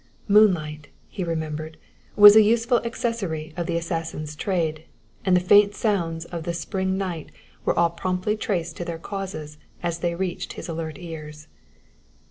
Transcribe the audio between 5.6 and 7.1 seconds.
sounds of the spring